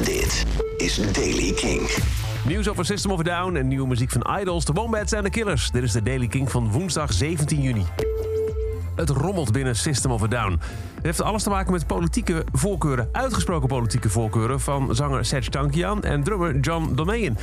[0.00, 0.46] Dit
[0.76, 1.90] is Daily King.
[2.46, 5.30] Nieuws over System of a Down en nieuwe muziek van Idols, de Wombats en de
[5.30, 5.70] Killers.
[5.70, 7.84] Dit is de Daily King van woensdag 17 juni.
[8.96, 10.58] Het rommelt binnen System of a Down.
[10.94, 16.02] Het heeft alles te maken met politieke voorkeuren, uitgesproken politieke voorkeuren van zanger Serge Tankian
[16.02, 17.38] en drummer John Domain.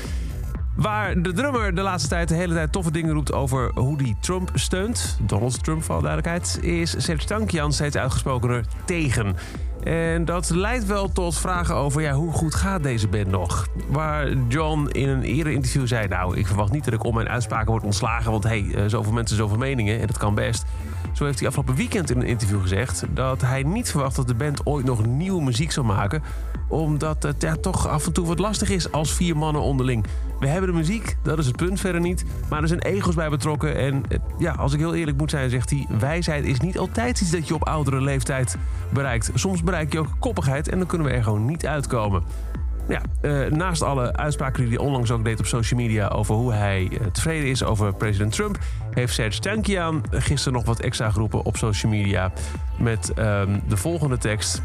[0.76, 4.18] Waar de drummer de laatste tijd de hele tijd toffe dingen roept over hoe die
[4.22, 9.36] Trump steunt, Donald Trump voor duidelijkheid, is Serge Tankian steeds uitgesprokener tegen.
[9.84, 13.68] En dat leidt wel tot vragen over ja, hoe goed gaat deze band nog?
[13.88, 16.08] Waar John in een eerder interview zei...
[16.08, 18.32] nou, ik verwacht niet dat ik om mijn uitspraken word ontslagen...
[18.32, 20.66] want hey, eh, zoveel mensen, zoveel meningen en dat kan best.
[21.14, 23.04] Zo heeft hij afgelopen weekend in een interview gezegd...
[23.14, 26.24] dat hij niet verwacht dat de band ooit nog nieuwe muziek zal maken...
[26.68, 30.06] omdat het ja, toch af en toe wat lastig is als vier mannen onderling.
[30.40, 32.26] We hebben de muziek, dat is het punt verder niet.
[32.50, 33.76] Maar er zijn egos bij betrokken.
[33.76, 35.86] En eh, ja, als ik heel eerlijk moet zijn, zegt hij...
[36.00, 38.58] wijsheid is niet altijd iets dat je op oudere leeftijd
[38.90, 39.32] bereikt.
[39.34, 42.24] Soms bereik je ook koppigheid en dan kunnen we er gewoon niet uitkomen.
[42.88, 46.54] Ja, eh, naast alle uitspraken die hij onlangs ook deed op social media over hoe
[46.54, 48.58] hij eh, tevreden is over president Trump,
[48.92, 52.32] heeft Serge Tankian gisteren nog wat extra geroepen op social media
[52.78, 54.62] met ehm, de volgende tekst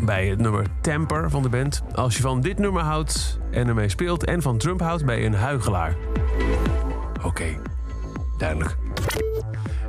[0.00, 1.82] bij het nummer Temper van de band.
[1.94, 5.34] Als je van dit nummer houdt en ermee speelt en van Trump houdt, je een
[5.34, 5.96] huigelaar.
[7.22, 7.44] Oké,
[8.38, 8.76] duidelijk.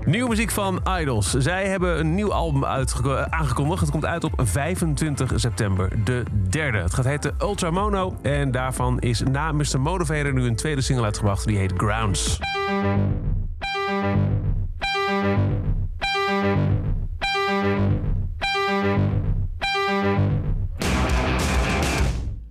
[0.06, 1.30] Nieuwe muziek van Idols.
[1.38, 3.82] Zij hebben een nieuw album uitge- aangekondigd.
[3.82, 6.78] Het komt uit op 25 september, de derde.
[6.78, 9.80] Het gaat heten Ultra Mono en daarvan is na Mr.
[9.82, 11.46] Motivator nu een tweede single uitgebracht.
[11.46, 12.40] Die heet Grounds.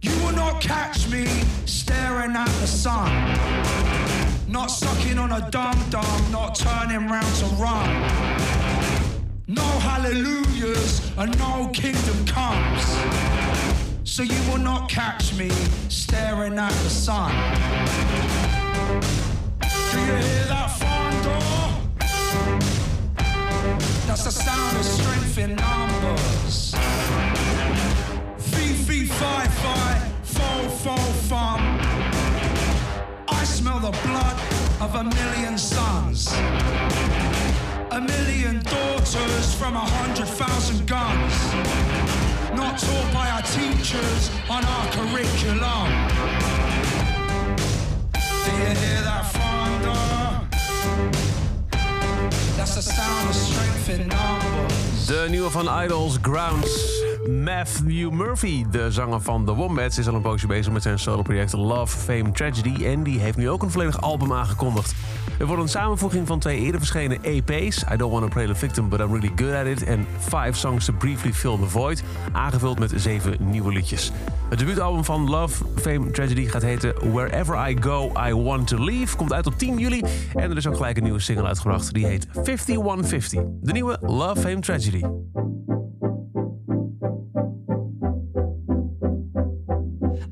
[0.01, 1.27] You will not catch me
[1.65, 3.09] staring at the sun.
[4.47, 5.80] Not sucking on a dum
[6.51, 7.89] not turning round to run.
[9.47, 12.83] No hallelujahs and no kingdom comes.
[14.05, 15.51] So you will not catch me
[15.89, 17.31] staring at the sun.
[19.93, 21.41] Do you hear that thunder?
[24.07, 26.75] That's the sound of strength in numbers.
[28.39, 30.97] Fee, fee, fi, fi, fo, fo,
[31.29, 31.61] fum.
[33.29, 35.30] I smell the blood of a million
[39.71, 41.35] from a hundred thousand guns.
[42.57, 45.87] Not taught by our teachers on our curriculum.
[48.13, 50.49] Do you hear that thunder?
[52.57, 55.07] That's the sound of strength in numbers.
[55.07, 57.10] De nieuwe van Idols, Grounds.
[57.29, 61.53] Matthew Murphy, de zanger van The Wombats, is al een poosje bezig met zijn soloproject
[61.53, 62.85] Love, Fame, Tragedy.
[62.85, 64.95] En die heeft nu ook een volledig album aangekondigd.
[65.39, 68.89] Er wordt een samenvoeging van twee eerder verschenen EP's, I Don't Wanna Play the Victim,
[68.89, 72.79] But I'm Really Good At It, en Five Songs to Briefly Fill the Void, aangevuld
[72.79, 74.13] met zeven nieuwe liedjes.
[74.49, 79.17] Het debuutalbum van Love, Fame, Tragedy gaat heten Wherever I Go, I Want To Leave,
[79.17, 80.03] komt uit op 10 juli.
[80.35, 83.43] En er is ook gelijk een nieuwe single uitgebracht, die heet 5150.
[83.61, 85.03] De nieuwe Love, Fame, Tragedy.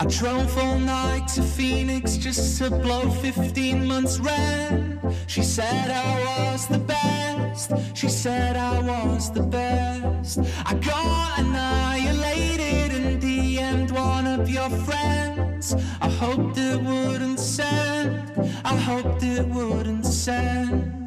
[0.01, 5.01] I drove all night to Phoenix just to blow 15 months rent.
[5.27, 7.73] She said I was the best.
[7.95, 10.39] She said I was the best.
[10.65, 15.75] I got annihilated and DM'd one of your friends.
[16.01, 18.31] I hoped it wouldn't send.
[18.65, 20.98] I hoped it wouldn't send.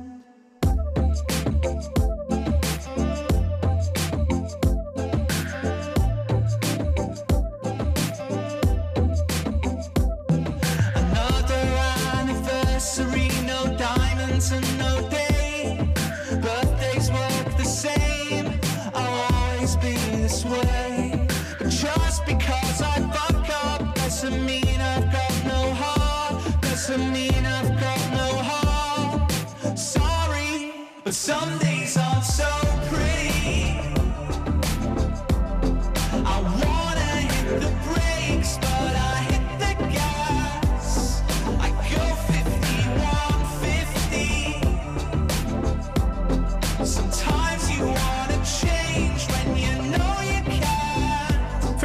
[31.12, 32.61] Some days aren't so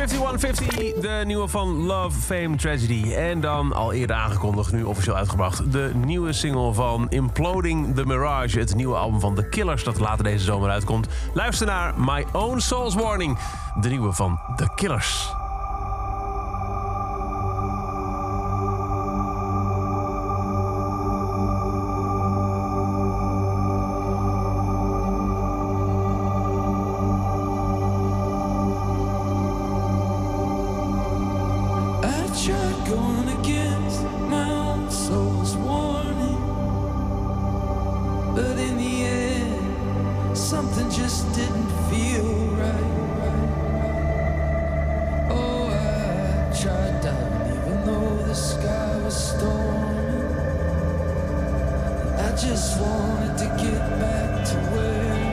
[0.09, 3.13] 5150, de nieuwe van Love, Fame, Tragedy.
[3.13, 5.73] En dan al eerder aangekondigd, nu officieel uitgebracht...
[5.73, 8.59] de nieuwe single van Imploding the Mirage.
[8.59, 11.09] Het nieuwe album van The Killers dat later deze zomer uitkomt.
[11.35, 13.39] Luister naar My Own Soul's Warning,
[13.81, 15.36] de nieuwe van The Killers.
[52.37, 55.26] Just wanted to get back to where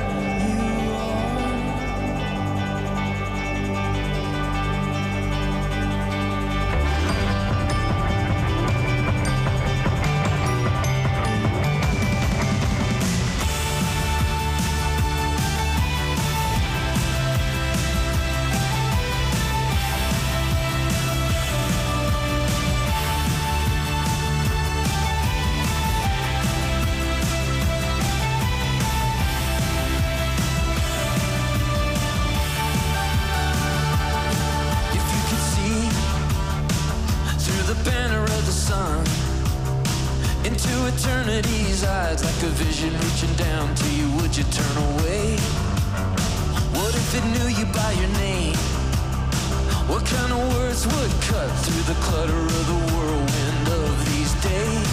[42.44, 45.38] a vision reaching down to you, would you turn away?
[46.76, 48.56] What if it knew you by your name?
[49.88, 54.93] What kind of words would cut through the clutter of the whirlwind of these days?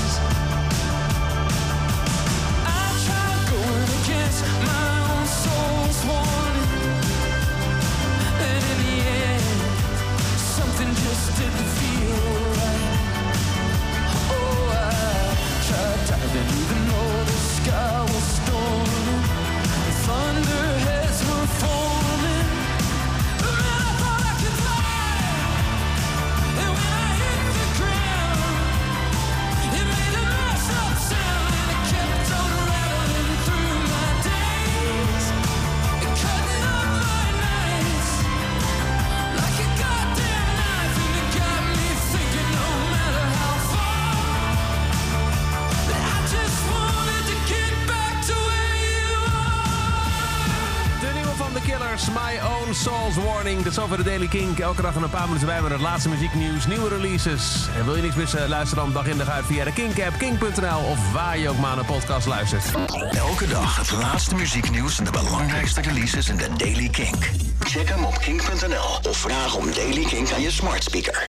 [52.75, 53.63] Soul's Warning.
[53.63, 54.59] Dat is over de Daily Kink.
[54.59, 57.69] Elke dag een paar minuten bij met het laatste muzieknieuws, nieuwe releases.
[57.77, 60.79] En wil je niks missen, luister dan dag in dag uit via de Kink-app, kink.nl...
[60.91, 62.65] of waar je ook maar naar podcast luistert.
[63.11, 67.31] Elke dag het laatste muzieknieuws en de belangrijkste releases in de Daily Kink.
[67.61, 71.19] Check hem op kink.nl of vraag om Daily Kink aan je smart speaker.